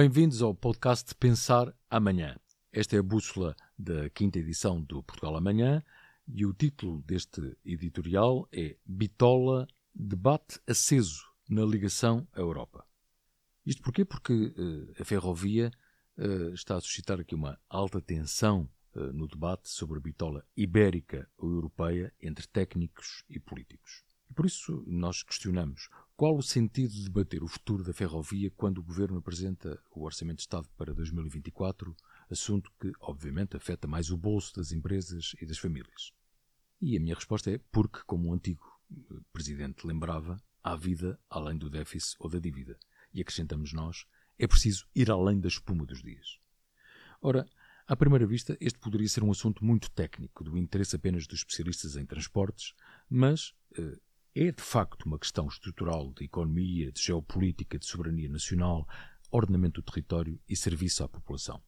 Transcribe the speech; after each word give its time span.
Bem-vindos 0.00 0.42
ao 0.42 0.54
podcast 0.54 1.12
Pensar 1.16 1.74
Amanhã. 1.90 2.38
Esta 2.72 2.94
é 2.94 3.00
a 3.00 3.02
bússola 3.02 3.56
da 3.76 4.08
quinta 4.08 4.38
edição 4.38 4.80
do 4.80 5.02
Portugal 5.02 5.34
Amanhã 5.34 5.82
e 6.28 6.46
o 6.46 6.54
título 6.54 7.02
deste 7.02 7.56
editorial 7.64 8.48
é 8.52 8.76
Bitola 8.86 9.66
Debate 9.92 10.60
Aceso 10.68 11.24
na 11.50 11.64
Ligação 11.64 12.28
à 12.32 12.38
Europa. 12.38 12.86
Isto 13.66 13.82
porquê? 13.82 14.04
Porque 14.04 14.54
uh, 14.56 15.02
a 15.02 15.04
ferrovia 15.04 15.72
uh, 16.16 16.54
está 16.54 16.76
a 16.76 16.80
suscitar 16.80 17.18
aqui 17.18 17.34
uma 17.34 17.58
alta 17.68 18.00
tensão 18.00 18.70
uh, 18.94 19.12
no 19.12 19.26
debate 19.26 19.68
sobre 19.68 19.98
a 19.98 20.00
bitola 20.00 20.46
ibérica 20.56 21.28
ou 21.36 21.50
europeia 21.50 22.14
entre 22.22 22.46
técnicos 22.46 23.24
e 23.28 23.40
políticos. 23.40 24.04
E 24.30 24.32
por 24.32 24.46
isso 24.46 24.84
nós 24.86 25.24
questionamos 25.24 25.88
qual 26.18 26.36
o 26.36 26.42
sentido 26.42 26.92
de 26.94 27.04
debater 27.04 27.44
o 27.44 27.46
futuro 27.46 27.84
da 27.84 27.92
ferrovia 27.92 28.50
quando 28.56 28.78
o 28.78 28.82
Governo 28.82 29.18
apresenta 29.18 29.80
o 29.94 30.02
Orçamento 30.02 30.38
de 30.38 30.42
Estado 30.42 30.68
para 30.76 30.92
2024, 30.92 31.94
assunto 32.28 32.72
que, 32.80 32.90
obviamente, 32.98 33.56
afeta 33.56 33.86
mais 33.86 34.10
o 34.10 34.16
bolso 34.16 34.56
das 34.56 34.72
empresas 34.72 35.36
e 35.40 35.46
das 35.46 35.58
famílias? 35.58 36.12
E 36.80 36.96
a 36.96 37.00
minha 37.00 37.14
resposta 37.14 37.52
é 37.52 37.60
porque, 37.70 38.00
como 38.04 38.30
o 38.30 38.34
antigo 38.34 38.66
eh, 38.90 39.14
Presidente 39.32 39.86
lembrava, 39.86 40.42
há 40.60 40.74
vida 40.74 41.20
além 41.30 41.56
do 41.56 41.70
déficit 41.70 42.16
ou 42.18 42.28
da 42.28 42.40
dívida. 42.40 42.76
E 43.14 43.20
acrescentamos 43.20 43.72
nós, 43.72 44.04
é 44.40 44.48
preciso 44.48 44.88
ir 44.92 45.12
além 45.12 45.38
da 45.38 45.46
espuma 45.46 45.86
dos 45.86 46.02
dias. 46.02 46.40
Ora, 47.22 47.48
à 47.86 47.94
primeira 47.94 48.26
vista, 48.26 48.56
este 48.60 48.80
poderia 48.80 49.08
ser 49.08 49.22
um 49.22 49.30
assunto 49.30 49.64
muito 49.64 49.88
técnico, 49.92 50.42
do 50.42 50.58
interesse 50.58 50.96
apenas 50.96 51.28
dos 51.28 51.38
especialistas 51.38 51.94
em 51.94 52.04
transportes, 52.04 52.74
mas 53.08 53.54
eh, 53.78 54.00
é 54.40 54.52
de 54.52 54.62
facto 54.62 55.02
uma 55.02 55.18
questão 55.18 55.48
estrutural 55.48 56.12
de 56.12 56.24
economia, 56.24 56.92
de 56.92 57.02
geopolítica, 57.02 57.76
de 57.76 57.84
soberania 57.84 58.28
nacional, 58.28 58.86
ordenamento 59.32 59.82
do 59.82 59.84
território 59.84 60.40
e 60.48 60.54
serviço 60.54 61.02
à 61.02 61.08
população. 61.08 61.60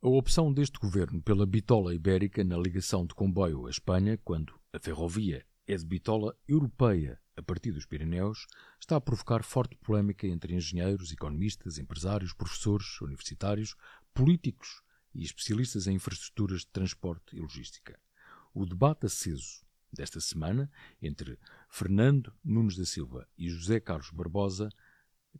A 0.00 0.06
opção 0.06 0.52
deste 0.52 0.78
governo 0.78 1.20
pela 1.20 1.44
bitola 1.44 1.92
ibérica 1.92 2.44
na 2.44 2.56
ligação 2.56 3.04
de 3.04 3.16
comboio 3.16 3.66
à 3.66 3.70
Espanha, 3.70 4.16
quando 4.16 4.54
a 4.72 4.78
ferrovia 4.78 5.44
é 5.66 5.76
de 5.76 5.84
bitola 5.84 6.38
europeia 6.46 7.20
a 7.36 7.42
partir 7.42 7.72
dos 7.72 7.84
Pirineus, 7.84 8.46
está 8.78 8.94
a 8.94 9.00
provocar 9.00 9.42
forte 9.42 9.76
polémica 9.78 10.24
entre 10.28 10.54
engenheiros, 10.54 11.10
economistas, 11.10 11.78
empresários, 11.78 12.32
professores, 12.32 13.00
universitários, 13.00 13.74
políticos 14.14 14.82
e 15.12 15.24
especialistas 15.24 15.88
em 15.88 15.96
infraestruturas 15.96 16.60
de 16.60 16.68
transporte 16.68 17.34
e 17.34 17.40
logística. 17.40 17.98
O 18.54 18.64
debate 18.64 19.06
aceso 19.06 19.66
desta 19.92 20.20
semana 20.20 20.70
entre 21.00 21.38
Fernando 21.68 22.32
Nunes 22.44 22.76
da 22.76 22.84
Silva 22.84 23.26
e 23.36 23.48
José 23.48 23.80
Carlos 23.80 24.10
Barbosa, 24.10 24.68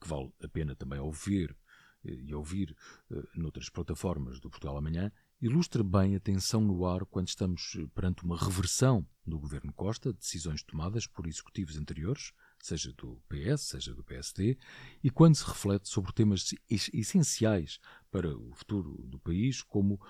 que 0.00 0.08
vale 0.08 0.32
a 0.42 0.48
pena 0.48 0.74
também 0.74 0.98
ouvir 0.98 1.56
eh, 2.04 2.22
e 2.26 2.34
ouvir 2.34 2.76
uh, 3.10 3.28
noutras 3.34 3.68
plataformas 3.68 4.40
do 4.40 4.50
Portugal 4.50 4.76
Amanhã, 4.76 5.10
ilustra 5.40 5.82
bem 5.82 6.16
a 6.16 6.20
tensão 6.20 6.60
no 6.60 6.86
ar 6.86 7.04
quando 7.06 7.28
estamos 7.28 7.76
eh, 7.76 7.86
perante 7.94 8.24
uma 8.24 8.36
reversão 8.36 9.06
do 9.26 9.38
governo 9.38 9.72
Costa, 9.72 10.12
decisões 10.12 10.62
tomadas 10.62 11.06
por 11.06 11.26
executivos 11.26 11.76
anteriores, 11.76 12.32
seja 12.58 12.92
do 12.94 13.20
PS, 13.28 13.62
seja 13.62 13.94
do 13.94 14.02
PSD, 14.02 14.56
e 15.02 15.10
quando 15.10 15.34
se 15.34 15.44
reflete 15.44 15.88
sobre 15.88 16.12
temas 16.12 16.54
essenciais 16.70 17.78
para 18.10 18.36
o 18.36 18.54
futuro 18.54 19.02
do 19.04 19.18
país, 19.18 19.62
como 19.62 20.00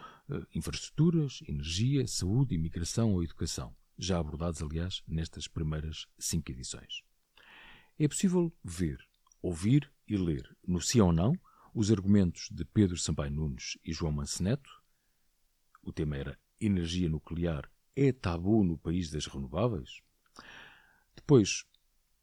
infraestruturas, 0.55 1.41
energia, 1.47 2.07
saúde, 2.07 2.55
imigração 2.55 3.13
ou 3.13 3.23
educação 3.23 3.75
já 3.99 4.19
abordados, 4.19 4.63
aliás, 4.63 5.03
nestas 5.07 5.49
primeiras 5.49 6.07
cinco 6.19 6.51
edições. 6.51 7.03
É 7.99 8.07
possível 8.07 8.53
ver, 8.63 8.99
ouvir 9.41 9.91
e 10.07 10.17
ler, 10.17 10.57
no 10.67 10.81
Sim 10.81 11.01
ou 11.01 11.13
Não, 11.13 11.33
os 11.75 11.91
argumentos 11.91 12.49
de 12.51 12.65
Pedro 12.65 12.97
Sampaio 12.97 13.31
Nunes 13.31 13.79
e 13.85 13.93
João 13.93 14.13
Manceneto. 14.13 14.71
O 15.83 15.93
tema 15.93 16.17
era 16.17 16.39
Energia 16.61 17.09
nuclear 17.09 17.71
é 17.95 18.13
tabu 18.13 18.63
no 18.63 18.77
país 18.77 19.11
das 19.11 19.27
renováveis? 19.27 20.03
Depois, 21.15 21.65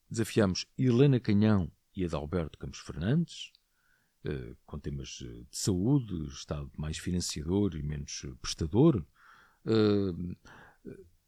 desafiamos 0.10 0.68
Helena 0.78 1.20
Canhão 1.20 1.72
e 1.96 2.06
Adalberto 2.06 2.60
Campos 2.60 2.80
Fernandes, 2.80 3.52
eh, 4.24 4.56
com 4.66 4.80
temas 4.80 5.10
de 5.10 5.48
saúde, 5.52 6.28
Estado 6.28 6.72
mais 6.78 6.98
financiador 6.98 7.76
e 7.76 7.82
menos 7.82 8.26
prestador. 8.42 9.06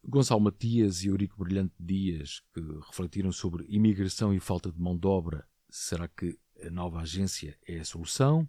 Eh, 0.06 0.10
Gonçalo 0.10 0.40
Matias 0.40 1.02
e 1.02 1.08
Eurico 1.08 1.42
Brilhante 1.42 1.74
Dias, 1.78 2.42
que 2.54 2.60
refletiram 2.86 3.32
sobre 3.32 3.64
imigração 3.68 4.32
e 4.32 4.40
falta 4.40 4.70
de 4.70 4.80
mão 4.80 4.96
de 4.96 5.06
obra, 5.06 5.46
será 5.68 6.08
que 6.08 6.38
a 6.64 6.70
nova 6.70 7.00
agência 7.00 7.58
é 7.66 7.80
a 7.80 7.84
solução? 7.84 8.48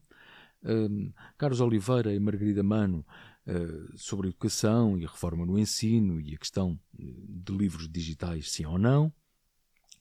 Um, 0.64 1.14
Carlos 1.38 1.62
Oliveira 1.62 2.14
e 2.14 2.20
Margarida 2.20 2.64
Mano 2.64 3.06
uh, 3.46 3.98
sobre 3.98 4.30
educação 4.30 4.98
e 4.98 5.06
a 5.06 5.08
reforma 5.08 5.46
no 5.46 5.58
ensino 5.58 6.20
e 6.20 6.34
a 6.34 6.38
questão 6.38 6.80
de 6.94 7.56
livros 7.56 7.88
digitais, 7.88 8.52
sim 8.52 8.66
ou 8.66 8.78
não. 8.78 9.14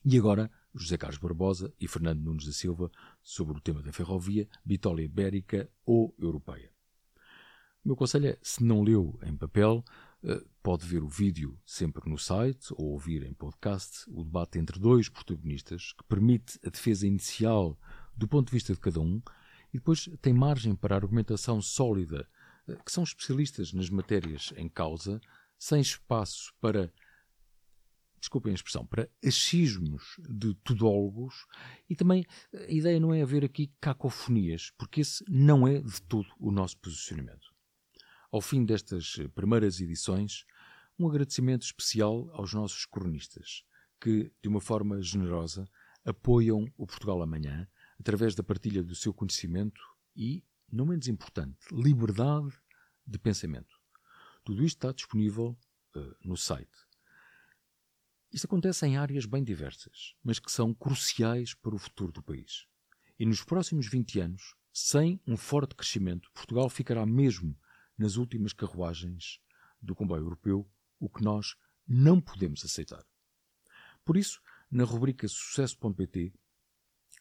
E 0.03 0.17
agora, 0.17 0.49
José 0.73 0.97
Carlos 0.97 1.19
Barbosa 1.19 1.73
e 1.79 1.87
Fernando 1.87 2.21
Nunes 2.21 2.45
da 2.45 2.53
Silva 2.53 2.91
sobre 3.21 3.57
o 3.57 3.61
tema 3.61 3.81
da 3.81 3.91
ferrovia, 3.91 4.47
bitola 4.63 5.01
ibérica 5.01 5.69
ou 5.85 6.15
europeia. 6.17 6.71
O 7.83 7.89
meu 7.89 7.95
conselho 7.95 8.27
é, 8.27 8.37
se 8.41 8.63
não 8.63 8.83
leu 8.83 9.17
em 9.23 9.35
papel, 9.35 9.83
eh, 9.85 10.06
pode 10.63 10.85
ver 10.85 11.03
o 11.03 11.07
vídeo 11.07 11.59
sempre 11.65 12.09
no 12.09 12.17
site 12.17 12.73
ou 12.73 12.91
ouvir 12.91 13.23
em 13.23 13.33
podcast 13.33 14.03
o 14.09 14.23
debate 14.23 14.57
entre 14.57 14.79
dois 14.79 15.07
protagonistas 15.09 15.93
que 15.93 16.03
permite 16.05 16.59
a 16.65 16.69
defesa 16.69 17.07
inicial 17.07 17.79
do 18.15 18.27
ponto 18.27 18.47
de 18.47 18.53
vista 18.53 18.73
de 18.73 18.79
cada 18.79 18.99
um 18.99 19.21
e 19.73 19.77
depois 19.77 20.09
tem 20.21 20.33
margem 20.33 20.75
para 20.75 20.95
argumentação 20.95 21.61
sólida, 21.61 22.27
eh, 22.67 22.75
que 22.83 22.91
são 22.91 23.03
especialistas 23.03 23.73
nas 23.73 23.89
matérias 23.89 24.53
em 24.57 24.67
causa, 24.67 25.21
sem 25.57 25.81
espaço 25.81 26.53
para, 26.59 26.91
desculpem 28.19 28.51
a 28.51 28.55
expressão, 28.55 28.85
para 28.85 29.09
achismos 29.23 30.19
de 30.29 30.53
tudólogos 30.55 31.45
e 31.89 31.95
também 31.95 32.25
a 32.53 32.71
ideia 32.71 32.99
não 32.99 33.13
é 33.13 33.21
haver 33.21 33.43
aqui 33.43 33.71
cacofonias, 33.79 34.71
porque 34.77 35.01
esse 35.01 35.23
não 35.27 35.67
é 35.67 35.79
de 35.79 36.01
todo 36.03 36.27
o 36.39 36.51
nosso 36.51 36.77
posicionamento. 36.79 37.56
Ao 38.31 38.41
fim 38.41 38.65
destas 38.65 39.15
primeiras 39.33 39.79
edições, 39.79 40.45
um 40.99 41.07
agradecimento 41.07 41.63
especial 41.63 42.29
aos 42.33 42.53
nossos 42.53 42.85
cronistas, 42.85 43.63
que, 44.01 44.31
de 44.41 44.49
uma 44.49 44.59
forma 44.59 45.01
generosa, 45.01 45.67
apoiam 46.03 46.65
o 46.77 46.85
Portugal 46.85 47.21
Amanhã 47.21 47.67
através 47.99 48.35
da 48.35 48.43
partilha 48.43 48.83
do 48.83 48.95
seu 48.95 49.13
conhecimento 49.13 49.81
e, 50.15 50.43
não 50.71 50.85
menos 50.85 51.07
importante, 51.07 51.57
liberdade 51.71 52.53
de 53.05 53.17
pensamento. 53.17 53.79
Tudo 54.43 54.63
isto 54.63 54.77
está 54.77 54.91
disponível 54.91 55.57
uh, 55.95 56.15
no 56.23 56.35
site. 56.35 56.87
Isto 58.31 58.45
acontece 58.45 58.85
em 58.85 58.97
áreas 58.97 59.25
bem 59.25 59.43
diversas, 59.43 60.15
mas 60.23 60.37
que 60.37 60.51
são 60.51 60.73
cruciais 60.73 61.53
para 61.53 61.75
o 61.75 61.79
futuro 61.79 62.11
do 62.11 62.21
país. 62.21 62.67
E 63.17 63.25
nos 63.25 63.43
próximos 63.43 63.87
20 63.87 64.19
anos, 64.19 64.55
sem 64.73 65.19
um 65.25 65.37
forte 65.37 65.75
crescimento, 65.75 66.29
Portugal 66.33 66.69
ficará 66.69 67.05
mesmo 67.05 67.57
nas 67.97 68.15
últimas 68.15 68.53
carruagens 68.53 69.39
do 69.81 69.95
comboio 69.95 70.23
europeu, 70.23 70.69
o 70.99 71.09
que 71.09 71.23
nós 71.23 71.55
não 71.87 72.19
podemos 72.19 72.63
aceitar. 72.63 73.03
Por 74.03 74.17
isso, 74.17 74.41
na 74.69 74.83
rubrica 74.83 75.27
Sucesso.pt, 75.27 76.33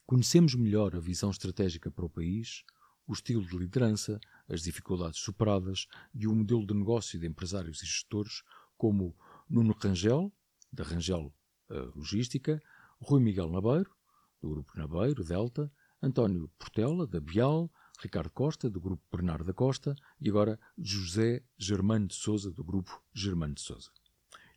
conhecemos 0.04 0.54
melhor 0.54 0.94
a 0.94 1.00
visão 1.00 1.31
estratégica 1.31 1.91
para 1.91 2.04
o 2.04 2.10
país, 2.10 2.64
o 3.06 3.12
estilo 3.12 3.44
de 3.44 3.56
liderança, 3.56 4.20
as 4.49 4.62
dificuldades 4.62 5.20
superadas 5.20 5.87
e 6.12 6.26
o 6.26 6.34
modelo 6.34 6.67
de 6.67 6.75
negócio 6.75 7.19
de 7.19 7.26
empresários 7.26 7.82
e 7.82 7.87
gestores, 7.87 8.43
como 8.76 9.17
Nuno 9.49 9.75
Rangel, 9.79 10.32
da 10.72 10.84
Rangel 10.84 11.32
uh, 11.70 11.99
Logística, 11.99 12.62
Rui 13.00 13.22
Miguel 13.22 13.50
Nabeiro, 13.50 13.90
do 14.40 14.50
Grupo 14.50 14.72
Nabeiro, 14.76 15.25
Delta, 15.25 15.72
António 16.02 16.49
Portela, 16.58 17.06
da 17.06 17.20
Bial, 17.20 17.70
Ricardo 18.00 18.31
Costa, 18.31 18.69
do 18.69 18.81
grupo 18.81 19.02
Bernardo 19.10 19.44
da 19.44 19.52
Costa, 19.52 19.94
e 20.20 20.28
agora 20.28 20.58
José 20.76 21.43
Germano 21.56 22.06
de 22.06 22.14
Souza, 22.14 22.50
do 22.50 22.64
grupo 22.64 23.02
Germano 23.14 23.54
de 23.54 23.60
Souza. 23.60 23.90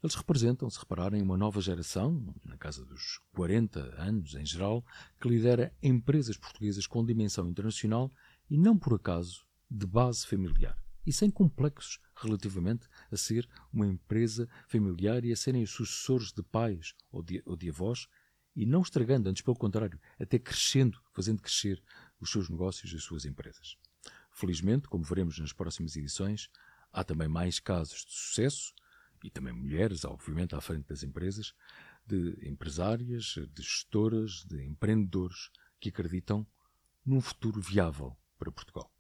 Eles 0.01 0.15
representam, 0.15 0.69
se 0.69 0.80
repararem, 0.80 1.21
uma 1.21 1.38
nova 1.38 1.59
geração, 1.59 2.33
na 2.45 2.57
casa 2.57 2.86
dos 2.86 3.19
40 3.33 4.01
anos 4.01 4.33
em 4.33 4.45
geral, 4.45 4.86
que 5.19 5.27
lidera 5.27 5.74
empresas 5.83 6.38
portuguesas 6.38 6.88
com 6.88 7.06
dimensão 7.06 7.50
internacional 7.50 8.09
e 8.50 8.57
não 8.57 8.77
por 8.77 8.94
acaso 8.94 9.45
de 9.69 9.86
base 9.86 10.25
familiar. 10.25 10.77
E 11.06 11.12
sem 11.12 11.30
complexos 11.30 12.00
relativamente 12.15 12.88
a 13.12 13.18
ser 13.18 13.47
uma 13.74 13.86
empresa 13.86 14.47
familiar 14.69 15.25
e 15.25 15.33
a 15.33 15.36
serem 15.36 15.63
os 15.63 15.71
sucessores 15.71 16.31
de 16.31 16.44
pais 16.44 16.94
ou 17.12 17.21
de, 17.21 17.44
ou 17.45 17.57
de 17.57 17.69
avós, 17.69 18.07
e 18.56 18.65
não 18.65 18.81
estragando, 18.81 19.30
antes 19.30 19.41
pelo 19.41 19.56
contrário, 19.56 20.00
até 20.19 20.39
crescendo, 20.39 21.00
fazendo 21.13 21.41
crescer 21.41 21.81
os 22.19 22.31
seus 22.31 22.50
negócios 22.50 22.92
e 22.92 22.95
as 22.95 23.04
suas 23.04 23.25
empresas. 23.25 23.77
Felizmente, 24.31 24.88
como 24.88 25.04
veremos 25.04 25.39
nas 25.39 25.54
próximas 25.54 25.95
edições, 25.95 26.50
há 26.92 27.04
também 27.04 27.27
mais 27.27 27.60
casos 27.60 28.06
de 28.06 28.12
sucesso, 28.12 28.74
e 29.24 29.30
também 29.30 29.54
mulheres, 29.54 30.06
obviamente, 30.06 30.56
à 30.56 30.62
frente 30.62 30.88
das 30.88 31.04
empresas, 31.04 31.54
de 32.06 32.38
empresárias, 32.48 33.36
de 33.54 33.62
gestoras, 33.62 34.45
de 34.45 34.63
empreendedores 34.63 35.51
que 35.80 35.89
acreditam 35.89 36.48
num 37.06 37.21
futuro 37.21 37.62
viável 37.62 38.18
para 38.38 38.51
Portugal. 38.51 38.92